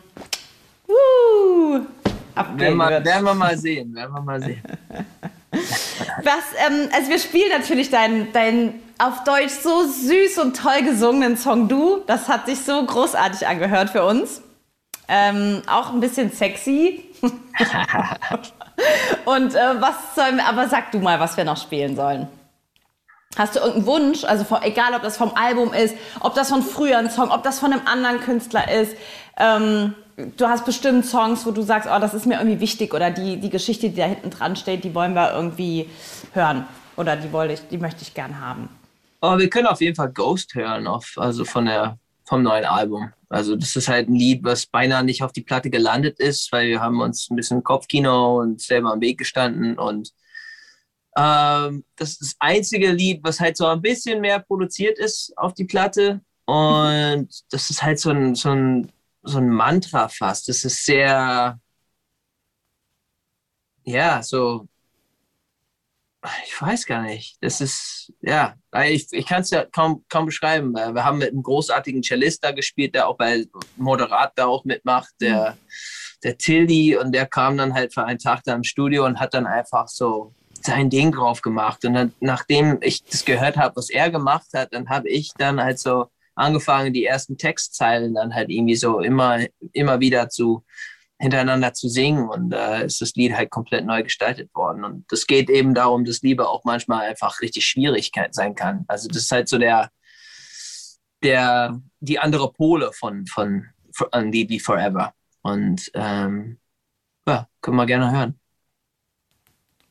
[0.88, 1.80] uh,
[2.34, 4.62] abgehen werden wir, Werden wir mal sehen, werden wir mal sehen.
[6.22, 11.36] Was, ähm, also wir spielen natürlich dein, dein auf Deutsch so süß und toll gesungenen
[11.36, 12.02] Song Du.
[12.06, 14.42] Das hat sich so großartig angehört für uns.
[15.08, 17.04] Ähm, auch ein bisschen sexy.
[19.24, 22.28] und äh, was sollen wir, aber sag du mal, was wir noch spielen sollen.
[23.36, 24.24] Hast du irgendeinen Wunsch?
[24.24, 27.42] Also von, egal, ob das vom Album ist, ob das von früher ein Song, ob
[27.42, 28.96] das von einem anderen Künstler ist.
[29.38, 33.10] Ähm, du hast bestimmt Songs, wo du sagst, oh, das ist mir irgendwie wichtig oder
[33.10, 35.88] die, die Geschichte, die da hinten dran steht, die wollen wir irgendwie
[36.32, 38.68] hören oder die, wollte ich, die möchte ich gern haben.
[39.20, 43.12] Aber wir können auf jeden Fall Ghost hören, auf, also von der, vom neuen Album.
[43.28, 46.68] Also das ist halt ein Lied, was beinahe nicht auf die Platte gelandet ist, weil
[46.68, 50.12] wir haben uns ein bisschen Kopfkino und selber am Weg gestanden und
[51.18, 55.54] ähm, das ist das einzige Lied, was halt so ein bisschen mehr produziert ist auf
[55.54, 58.92] die Platte und das ist halt so ein, so ein,
[59.26, 60.48] so ein Mantra fast.
[60.48, 61.58] Das ist sehr,
[63.84, 64.68] ja, so
[66.44, 67.36] ich weiß gar nicht.
[67.40, 70.74] Das ist, ja, ich, ich kann es ja kaum, kaum beschreiben.
[70.74, 75.14] Wir haben mit einem großartigen Cellist da gespielt, der auch bei Moderat da auch mitmacht,
[75.20, 75.56] der, mhm.
[76.24, 79.34] der Tilly, und der kam dann halt für einen Tag da im Studio und hat
[79.34, 81.84] dann einfach so sein Ding drauf gemacht.
[81.84, 85.62] Und dann, nachdem ich das gehört habe, was er gemacht hat, dann habe ich dann
[85.62, 89.40] halt so angefangen, die ersten Textzeilen dann halt irgendwie so immer,
[89.72, 90.64] immer wieder zu
[91.18, 94.84] hintereinander zu singen und da äh, ist das Lied halt komplett neu gestaltet worden.
[94.84, 98.84] Und es geht eben darum, dass Liebe auch manchmal einfach richtig Schwierigkeit sein kann.
[98.86, 99.90] Also das ist halt so der,
[101.22, 105.14] der, die andere Pole von, von, von wie Forever.
[105.40, 106.58] Und ähm,
[107.26, 108.38] ja, können wir gerne hören.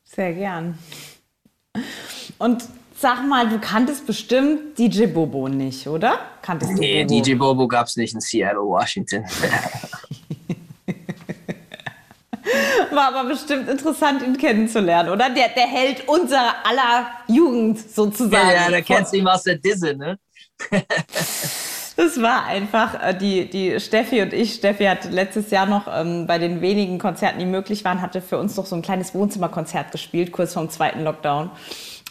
[0.04, 0.78] Sehr gern.
[2.38, 2.70] Und
[3.06, 6.18] sag mal, du kanntest bestimmt DJ Bobo nicht, oder?
[6.42, 7.22] Kanntest du nee, Bobo?
[7.22, 9.24] DJ Bobo gab es nicht in Seattle, Washington.
[12.92, 15.30] War aber bestimmt interessant, ihn kennenzulernen, oder?
[15.30, 18.50] Der, der Held unserer aller Jugend sozusagen.
[18.50, 20.18] Ja, ja da kennst du ihn aus der Disse, ne?
[21.98, 24.56] Das war einfach äh, die, die Steffi und ich.
[24.56, 28.38] Steffi hat letztes Jahr noch ähm, bei den wenigen Konzerten, die möglich waren, hatte für
[28.38, 31.52] uns noch so ein kleines Wohnzimmerkonzert gespielt, kurz vorm zweiten Lockdown.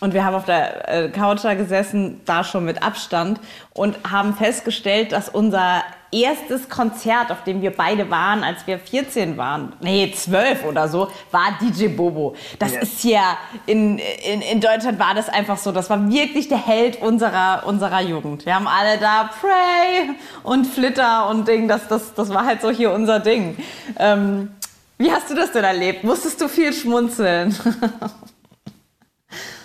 [0.01, 3.39] Und wir haben auf der äh, Couch da gesessen, da schon mit Abstand,
[3.73, 9.37] und haben festgestellt, dass unser erstes Konzert, auf dem wir beide waren, als wir 14
[9.37, 12.35] waren, nee, 12 oder so, war DJ Bobo.
[12.59, 12.81] Das ja.
[12.81, 13.21] ist hier,
[13.67, 15.73] in, in, in Deutschland war das einfach so.
[15.73, 18.47] Das war wirklich der Held unserer, unserer Jugend.
[18.47, 21.69] Wir haben alle da Pray und Flitter und Ding.
[21.69, 23.57] Das, das, das war halt so hier unser Ding.
[23.99, 24.51] Ähm,
[24.99, 26.05] wie hast du das denn erlebt?
[26.05, 27.57] Musstest du viel schmunzeln?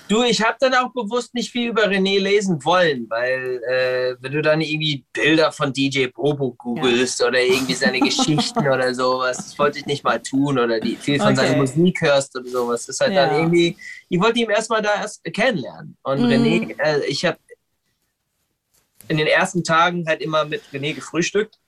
[0.09, 4.31] Du, ich habe dann auch bewusst nicht viel über René lesen wollen, weil äh, wenn
[4.31, 7.27] du dann irgendwie Bilder von DJ Bobo googelst ja.
[7.27, 11.19] oder irgendwie seine Geschichten oder sowas, das wollte ich nicht mal tun oder die, viel
[11.19, 11.35] von okay.
[11.35, 13.27] seiner Musik hörst oder sowas, das ist halt ja.
[13.27, 13.77] dann irgendwie,
[14.09, 15.95] ich wollte ihn erstmal da erst kennenlernen.
[16.01, 16.25] Und mhm.
[16.25, 17.37] René, äh, ich habe
[19.09, 21.59] in den ersten Tagen halt immer mit René gefrühstückt,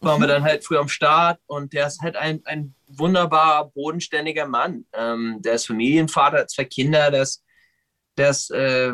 [0.00, 0.22] waren mhm.
[0.22, 4.86] wir dann halt früh am Start und der ist halt ein, ein wunderbar bodenständiger Mann.
[4.94, 7.44] Ähm, der ist Familienvater, hat zwei Kinder, der ist
[8.18, 8.92] der ist äh,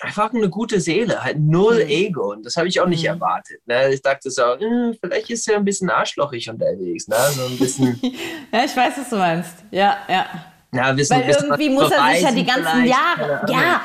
[0.00, 1.90] einfach eine gute Seele, halt null mhm.
[1.90, 2.32] Ego.
[2.32, 3.08] Und das habe ich auch nicht mhm.
[3.08, 3.60] erwartet.
[3.66, 3.92] Ne?
[3.94, 7.08] Ich dachte so, hm, vielleicht ist er ein bisschen arschlochig unterwegs.
[7.08, 7.16] Ne?
[7.32, 8.00] So ein bisschen.
[8.52, 9.54] ja, ich weiß, was du meinst.
[9.70, 10.26] Ja, ja.
[10.72, 13.44] ja wissen, Weil irgendwie muss er sich ja die ganzen Jahre.
[13.48, 13.80] Ja.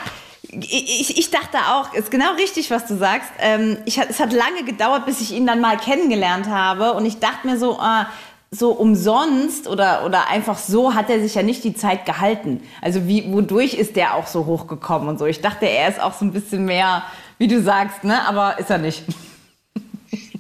[0.52, 3.30] Ich, ich, dachte auch, ist genau richtig, was du sagst.
[3.38, 6.94] Ähm, ich, es hat lange gedauert, bis ich ihn dann mal kennengelernt habe.
[6.94, 8.06] Und ich dachte mir so, äh,
[8.52, 12.62] so umsonst oder, oder einfach so hat er sich ja nicht die Zeit gehalten.
[12.82, 15.26] Also wie, wodurch ist der auch so hochgekommen und so?
[15.26, 17.04] Ich dachte, er ist auch so ein bisschen mehr,
[17.38, 18.28] wie du sagst, ne?
[18.28, 19.04] aber ist er nicht.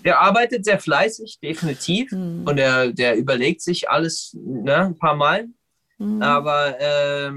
[0.03, 2.11] Der arbeitet sehr fleißig, definitiv.
[2.11, 2.45] Mhm.
[2.47, 5.47] Und er, der überlegt sich alles ne, ein paar Mal.
[5.99, 6.21] Mhm.
[6.23, 7.31] Aber äh,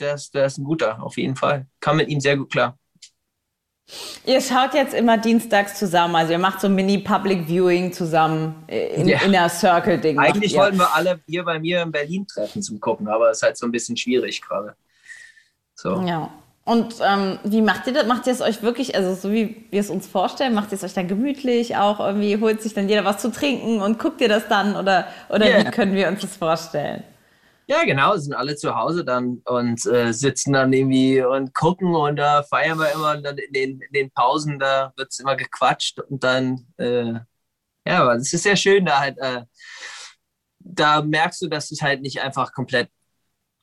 [0.00, 1.68] der, ist, der ist ein guter, auf jeden Fall.
[1.78, 2.76] Kam mit ihm sehr gut klar.
[4.24, 9.20] Ihr schaut jetzt immer dienstags zusammen, also ihr macht so Mini-Public Viewing zusammen in ja.
[9.20, 10.18] Inner Circle-Ding.
[10.18, 13.42] Eigentlich wollten wir alle hier bei mir in Berlin treffen zum Gucken, aber es ist
[13.42, 14.74] halt so ein bisschen schwierig gerade.
[15.74, 16.00] So.
[16.00, 16.30] Ja.
[16.64, 18.06] Und ähm, wie macht ihr das?
[18.06, 20.84] Macht ihr es euch wirklich, also so wie wir es uns vorstellen, macht ihr es
[20.84, 24.30] euch dann gemütlich auch irgendwie, holt sich dann jeder was zu trinken und guckt ihr
[24.30, 25.58] das dann oder, oder yeah.
[25.58, 27.04] wie können wir uns das vorstellen?
[27.66, 32.16] Ja, genau, sind alle zu Hause dann und äh, sitzen dann irgendwie und gucken und
[32.16, 35.34] da feiern wir immer und dann in den, in den Pausen, da wird es immer
[35.34, 37.14] gequatscht und dann, äh,
[37.86, 39.44] ja, aber es ist sehr schön, da halt, äh,
[40.58, 42.90] da merkst du, dass es halt nicht einfach komplett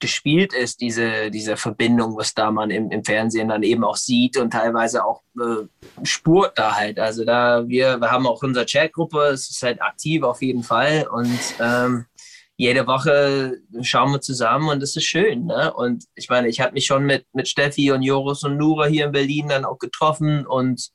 [0.02, 4.36] gespielt ist, diese, diese Verbindung, was da man im, im Fernsehen dann eben auch sieht
[4.36, 5.68] und teilweise auch äh,
[6.04, 7.00] spurt da halt.
[7.00, 11.08] Also da, wir, wir haben auch unsere Chatgruppe, es ist halt aktiv auf jeden Fall
[11.10, 12.06] und ähm,
[12.62, 15.48] jede Woche schauen wir zusammen und das ist schön.
[15.48, 15.74] Ne?
[15.74, 19.06] Und ich meine, ich habe mich schon mit, mit Steffi und Joris und Nura hier
[19.06, 20.92] in Berlin dann auch getroffen und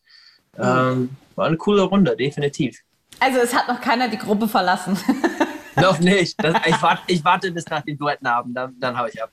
[0.57, 2.79] ähm, war eine coole Runde, definitiv.
[3.19, 4.97] Also es hat noch keiner die Gruppe verlassen.
[5.75, 6.37] noch nicht.
[6.43, 9.33] Das, ich, warte, ich warte bis nach dem Duettenabend, dann, dann hau ich ab.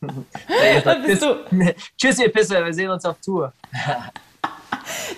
[0.84, 1.44] dann bist du.
[1.98, 3.52] Tschüss, ihr Pisser, wir sehen uns auf Tour.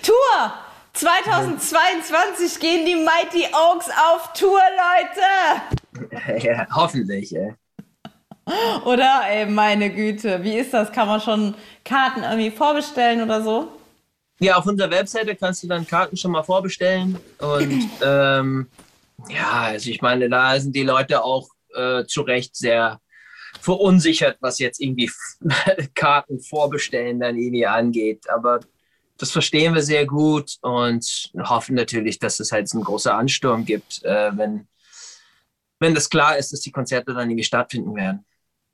[0.01, 0.53] Tour!
[0.93, 5.84] 2022 gehen die Mighty Oaks auf Tour, Leute!
[6.39, 7.53] Ja, hoffentlich, ey.
[8.85, 10.91] Oder, ey, meine Güte, wie ist das?
[10.91, 13.71] Kann man schon Karten irgendwie vorbestellen oder so?
[14.39, 17.17] Ja, auf unserer Webseite kannst du dann Karten schon mal vorbestellen.
[17.39, 18.67] Und ähm,
[19.29, 22.99] ja, also ich meine, da sind die Leute auch äh, zu Recht sehr
[23.61, 25.09] verunsichert, was jetzt irgendwie
[25.95, 28.29] Karten vorbestellen dann irgendwie angeht.
[28.29, 28.59] Aber
[29.17, 33.65] das verstehen wir sehr gut und hoffen natürlich, dass es halt so ein großer Ansturm
[33.65, 34.67] gibt, äh, wenn
[35.79, 38.25] wenn das klar ist, dass die Konzerte dann irgendwie stattfinden werden.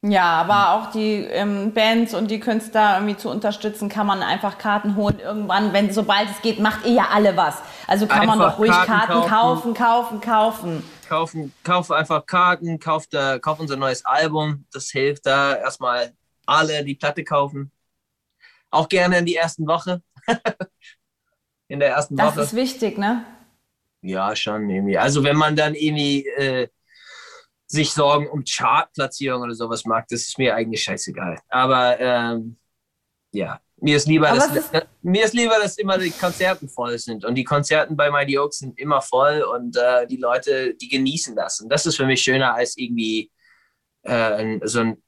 [0.04, 4.58] Ja, aber auch die ähm, Bands und die Künstler irgendwie zu unterstützen, kann man einfach
[4.58, 5.20] Karten holen.
[5.20, 7.62] Irgendwann, wenn sobald es geht, macht ihr ja alle was.
[7.86, 10.84] Also kann einfach man doch ruhig Karten, Karten kaufen, kaufen, kaufen.
[11.08, 14.66] Kaufen, kauf einfach Karten, kauf, da, kauf unser neues Album.
[14.74, 16.14] Das hilft da erstmal
[16.48, 17.72] alle die Platte kaufen.
[18.72, 20.02] Auch gerne in die ersten Woche.
[21.68, 22.36] in der ersten das Woche.
[22.38, 23.24] Das ist wichtig, ne?
[24.02, 24.98] Ja, schon irgendwie.
[24.98, 26.70] Also wenn man dann irgendwie äh,
[27.72, 31.40] sich Sorgen um Chartplatzierung oder sowas mag, das ist mir eigentlich scheißegal.
[31.48, 32.58] Aber ähm,
[33.32, 37.24] ja, mir ist lieber, dass, ist mir ist lieber, dass immer die Konzerten voll sind.
[37.24, 41.36] Und die Konzerten bei Mighty Oaks sind immer voll und äh, die Leute, die genießen
[41.36, 41.62] das.
[41.62, 43.32] Und das ist für mich schöner als irgendwie
[44.04, 45.04] äh, so ein,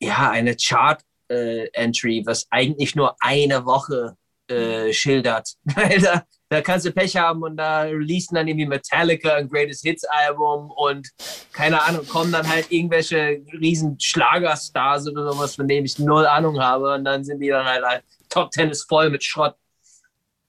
[0.00, 4.16] ja, eine Chart-Entry, äh, was eigentlich nur eine Woche
[4.50, 5.54] äh, schildert.
[5.64, 9.82] Weil da, da kannst du Pech haben und da releasen dann irgendwie Metallica ein Greatest
[9.82, 11.08] Hits Album und
[11.52, 16.60] keine Ahnung, kommen dann halt irgendwelche riesen Schlagerstars oder sowas, von denen ich null Ahnung
[16.60, 19.56] habe und dann sind die dann halt, halt Top Ten ist voll mit Schrott.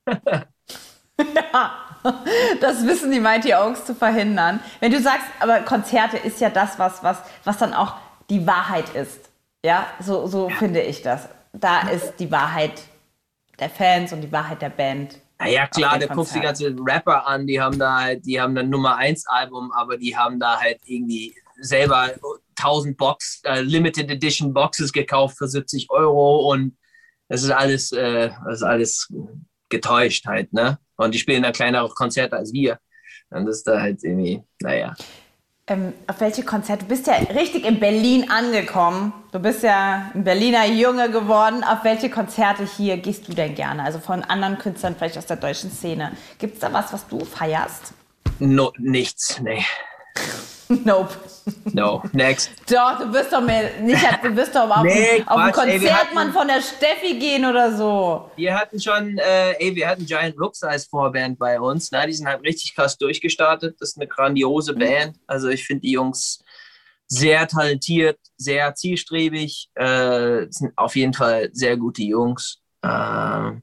[0.07, 1.71] ja,
[2.61, 4.59] das wissen die Mighty Oaks zu verhindern.
[4.79, 7.95] Wenn du sagst, aber Konzerte ist ja das, was, was, was dann auch
[8.29, 9.29] die Wahrheit ist.
[9.63, 10.55] Ja, so, so ja.
[10.55, 11.27] finde ich das.
[11.51, 12.81] Da ist die Wahrheit
[13.59, 15.19] der Fans und die Wahrheit der Band.
[15.39, 18.69] Naja, klar, da guckst die ganze Rapper an, die haben da halt, die haben dann
[18.69, 22.11] Nummer 1 Album, aber die haben da halt irgendwie selber
[22.57, 26.77] 1000 Box, äh, Limited Edition Boxes gekauft für 70 Euro und
[27.29, 29.13] das ist alles, äh, das ist alles
[29.69, 30.79] getäuscht halt, ne?
[30.97, 32.79] Und die spielen da kleinere Konzerte als wir.
[33.29, 34.95] Und das ist da halt irgendwie, naja.
[35.69, 36.85] Ähm, auf welche Konzerte?
[36.85, 39.13] Du bist ja richtig in Berlin angekommen.
[39.31, 41.63] Du bist ja ein Berliner Junge geworden.
[41.63, 43.83] Auf welche Konzerte hier gehst du denn gerne?
[43.83, 46.11] Also von anderen Künstlern, vielleicht aus der deutschen Szene.
[46.39, 47.93] Gibt es da was, was du feierst?
[48.39, 49.63] No, nichts, nee.
[50.85, 51.09] Nope.
[51.73, 52.51] No, next.
[52.69, 56.31] Doch, du wirst doch mehr, nicht, du wirst doch auf, nee, auf ein Konzert hatten,
[56.31, 58.29] von der Steffi gehen oder so.
[58.35, 61.91] Wir hatten schon, äh, ey, wir hatten Giant Rooks als Vorband bei uns.
[61.91, 62.05] Ne?
[62.05, 63.77] Die sind halt richtig krass durchgestartet.
[63.79, 64.79] Das ist eine grandiose mhm.
[64.79, 65.17] Band.
[65.25, 66.43] Also ich finde die Jungs
[67.07, 69.71] sehr talentiert, sehr zielstrebig.
[69.73, 72.59] Äh, sind auf jeden Fall sehr gute Jungs.
[72.83, 73.53] Äh,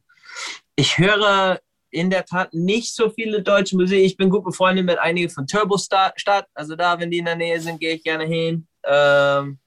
[0.74, 1.60] ich höre
[1.96, 4.04] in der Tat nicht so viele deutsche Musik.
[4.04, 6.46] Ich bin gut befreundet mit einigen von Turbo Stadt.
[6.52, 8.68] Also da, wenn die in der Nähe sind, gehe ich gerne hin.
[8.84, 9.58] Ähm,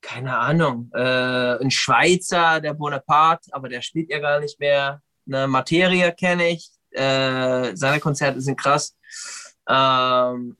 [0.00, 0.88] keine Ahnung.
[0.94, 5.02] Äh, ein Schweizer, der Bonaparte, aber der spielt ja gar nicht mehr.
[5.26, 6.70] Eine Materie kenne ich.
[6.92, 8.96] Äh, seine Konzerte sind krass.
[9.68, 10.56] Ähm,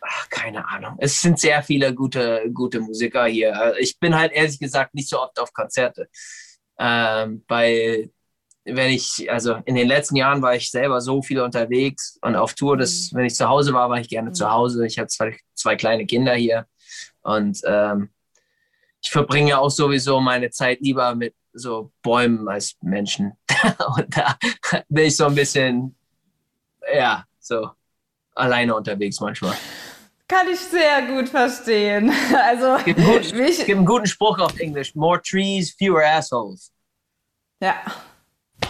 [0.00, 0.96] ach, keine Ahnung.
[0.98, 3.74] Es sind sehr viele gute, gute Musiker hier.
[3.78, 6.08] Ich bin halt ehrlich gesagt nicht so oft auf Konzerte.
[6.76, 8.10] Ähm, bei
[8.70, 12.54] wenn ich, also in den letzten Jahren war ich selber so viel unterwegs und auf
[12.54, 13.18] Tour, dass mhm.
[13.18, 14.50] wenn ich zu Hause war, war ich gerne zu mhm.
[14.50, 14.86] Hause.
[14.86, 16.66] Ich habe zwei, zwei kleine Kinder hier
[17.22, 18.10] und ähm,
[19.02, 23.32] ich verbringe auch sowieso meine Zeit lieber mit so Bäumen als Menschen.
[23.96, 24.36] und da
[24.88, 25.96] bin ich so ein bisschen,
[26.94, 27.70] ja, so
[28.34, 29.56] alleine unterwegs manchmal.
[30.28, 32.12] Kann ich sehr gut verstehen.
[32.34, 36.72] Also, es gibt, einen guten, gibt einen guten Spruch auf Englisch: More trees, fewer assholes.
[37.60, 37.76] Ja,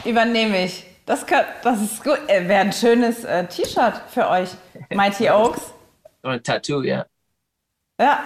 [0.05, 0.85] Übernehme ich.
[1.07, 2.19] Das, kann, das ist gut.
[2.27, 4.51] Äh, Wäre ein schönes äh, T-Shirt für euch.
[4.91, 5.73] Mighty Oaks.
[6.23, 7.07] Und ein Tattoo, ja.
[8.01, 8.25] Ja.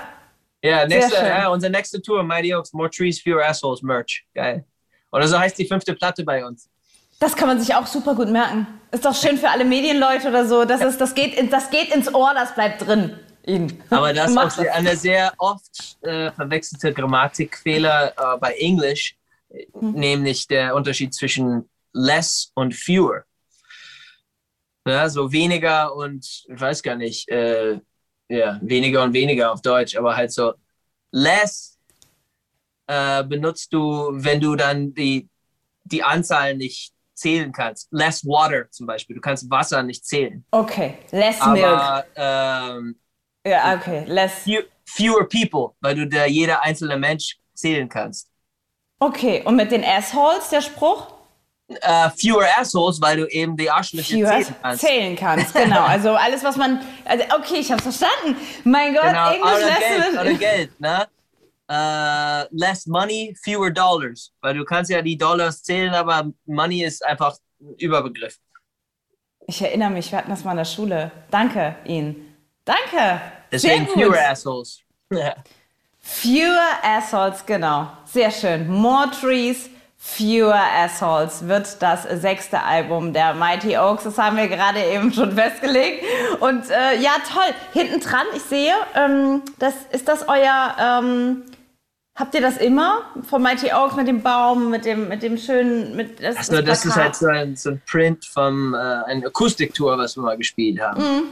[0.64, 4.24] Ja, nächste, ja, unsere nächste Tour, Mighty Oaks, More Trees, Fewer Assholes, Merch.
[4.34, 4.64] Geil.
[5.10, 6.68] Oder so heißt die fünfte Platte bei uns.
[7.18, 8.66] Das kann man sich auch super gut merken.
[8.90, 10.64] Ist doch schön für alle Medienleute oder so.
[10.64, 13.18] Das, ist, das, geht, das geht ins Ohr, das bleibt drin.
[13.46, 13.82] Ihnen.
[13.90, 19.16] Aber das ist auch eine sehr oft äh, verwechselte Grammatikfehler äh, bei Englisch
[19.74, 19.92] mhm.
[19.92, 23.24] nämlich der Unterschied zwischen less und fewer.
[24.86, 27.78] Ja, so weniger und ich weiß gar nicht, äh,
[28.28, 30.54] ja, weniger und weniger auf Deutsch, aber halt so
[31.12, 31.78] less
[32.86, 35.28] äh, benutzt du, wenn du dann die,
[35.84, 37.88] die Anzahl nicht zählen kannst.
[37.92, 39.14] Less water zum Beispiel.
[39.14, 40.44] Du kannst Wasser nicht zählen.
[40.50, 42.06] Okay, less aber, milk.
[42.16, 43.00] Ähm,
[43.46, 44.44] ja, okay, less.
[44.84, 48.31] Fewer people, weil du da jeder einzelne Mensch zählen kannst.
[49.02, 51.08] Okay, und mit den Assholes der Spruch?
[51.68, 54.80] Uh, fewer Assholes, weil du eben die Arschlöcher zählen kannst.
[54.80, 55.82] Zählen kannst, genau.
[55.82, 56.80] Also alles, was man.
[57.04, 58.36] Also okay, ich hab's verstanden.
[58.62, 59.32] Mein Gott, genau.
[59.32, 61.06] Englisch Geld, oder Geld, ne?
[61.68, 64.32] Uh, less money, fewer dollars.
[64.40, 68.36] Weil du kannst ja die Dollars zählen, aber Money ist einfach ein Überbegriff.
[69.48, 71.10] Ich erinnere mich, wir hatten das mal in der Schule.
[71.28, 72.36] Danke Ihnen.
[72.64, 73.20] Danke.
[73.50, 74.80] Deswegen fewer Assholes.
[76.02, 77.90] Fewer Assholes, genau.
[78.04, 78.68] Sehr schön.
[78.68, 84.02] More Trees, Fewer Assholes wird das sechste Album der Mighty Oaks.
[84.02, 86.04] Das haben wir gerade eben schon festgelegt.
[86.40, 87.54] Und äh, ja, toll.
[87.72, 90.76] Hinten dran, ich sehe, ähm, das, ist das euer.
[90.78, 91.44] Ähm,
[92.16, 95.94] habt ihr das immer von Mighty Oaks mit dem Baum, mit dem, mit dem schönen.
[95.94, 99.96] Mit, das, das, das ist halt so ein, so ein Print von äh, einer Akustiktour,
[99.98, 101.00] was wir mal gespielt haben.
[101.00, 101.22] Mhm.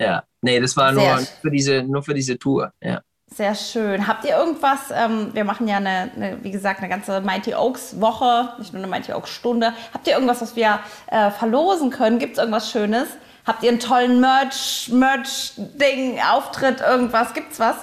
[0.00, 2.72] Ja, nee, das war nur für, diese, nur für diese Tour.
[2.82, 3.00] Ja.
[3.34, 4.06] Sehr schön.
[4.06, 8.00] Habt ihr irgendwas, ähm, wir machen ja eine, eine, wie gesagt, eine ganze Mighty Oaks
[8.00, 9.72] Woche, nicht nur eine Mighty Oaks Stunde.
[9.92, 12.18] Habt ihr irgendwas, was wir äh, verlosen können?
[12.18, 13.08] Gibt es irgendwas Schönes?
[13.44, 17.34] Habt ihr einen tollen Merch, Merch-Ding, Auftritt, irgendwas?
[17.34, 17.76] Gibt's was?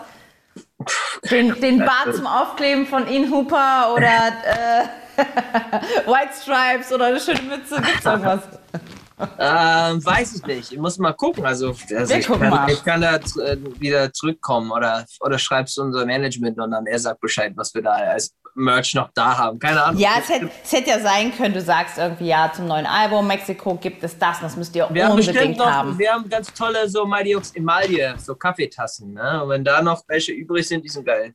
[1.30, 4.86] Den, den Bart zum Aufkleben von Ian Hooper oder äh,
[6.10, 7.82] White Stripes oder eine schöne Mütze?
[7.82, 8.41] Gibt's irgendwas?
[9.20, 10.72] ähm, weiß ich nicht.
[10.72, 11.45] Ich muss mal gucken.
[11.45, 16.59] Also, also ich, kann, ich, kann, da äh, wieder zurückkommen oder, oder schreibst unser Management
[16.59, 19.59] und dann er sagt Bescheid, was wir da als Merch noch da haben.
[19.59, 19.99] Keine Ahnung.
[19.99, 23.28] Ja, es hätte, es hätte ja sein können, du sagst irgendwie, ja, zum neuen Album
[23.28, 25.99] Mexiko gibt es das, das müsst ihr wir unbedingt haben noch, haben.
[25.99, 29.14] Wir haben ganz tolle so Oaks Emaille, so Kaffeetassen.
[29.14, 29.43] Ne?
[29.43, 31.34] Und wenn da noch welche übrig sind, die sind geil.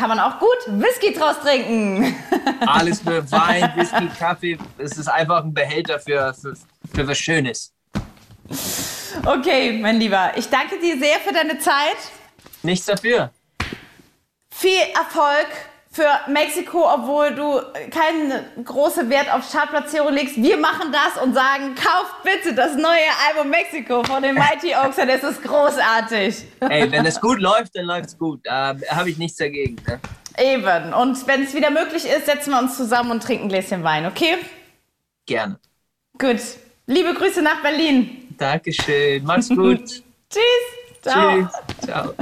[0.00, 2.16] Kann man auch gut Whisky draus trinken.
[2.66, 4.56] Alles für Wein, Whisky, Kaffee.
[4.78, 6.54] Es ist einfach ein Behälter für, für,
[6.94, 7.74] für was Schönes.
[9.26, 11.98] Okay, mein Lieber, ich danke dir sehr für deine Zeit.
[12.62, 13.30] Nichts dafür.
[14.50, 15.48] Viel Erfolg
[15.92, 17.60] für Mexiko, obwohl du
[17.90, 20.36] keinen großen Wert auf Chartplatzierung legst.
[20.36, 24.96] Wir machen das und sagen, kauft bitte das neue Album Mexiko von den Mighty Oaks,
[24.96, 26.44] denn es ist großartig.
[26.60, 28.40] Ey, wenn es gut läuft, dann läuft es gut.
[28.44, 29.76] Da habe ich nichts dagegen.
[29.88, 30.00] Ne?
[30.38, 30.94] Eben.
[30.94, 34.06] Und wenn es wieder möglich ist, setzen wir uns zusammen und trinken ein Gläschen Wein,
[34.06, 34.38] okay?
[35.26, 35.58] Gerne.
[36.18, 36.40] Gut.
[36.86, 38.28] Liebe Grüße nach Berlin.
[38.38, 39.24] Dankeschön.
[39.24, 39.86] Mach's gut.
[40.30, 41.02] Tschüss.
[41.02, 41.48] Ciao.
[41.48, 41.86] Tschüss.
[41.86, 42.14] Ciao.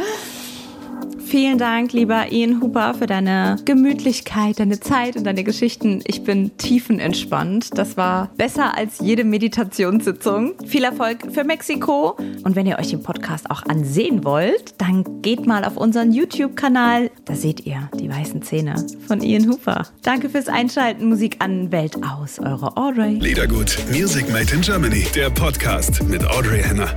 [1.29, 6.01] Vielen Dank, lieber Ian Hooper, für deine Gemütlichkeit, deine Zeit und deine Geschichten.
[6.07, 7.77] Ich bin tiefenentspannt.
[7.77, 10.55] Das war besser als jede Meditationssitzung.
[10.67, 12.17] Viel Erfolg für Mexiko.
[12.45, 17.11] Und wenn ihr euch den Podcast auch ansehen wollt, dann geht mal auf unseren YouTube-Kanal.
[17.27, 19.87] Da seht ihr die weißen Zähne von Ian Hooper.
[20.03, 21.09] Danke fürs Einschalten.
[21.09, 22.39] Musik an Welt aus.
[22.39, 23.15] Eure Audrey.
[23.15, 26.89] Liedergut, Music Made in Germany, der Podcast mit Audrey Henner.